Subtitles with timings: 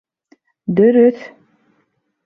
[0.79, 1.23] —Дөрөҫ!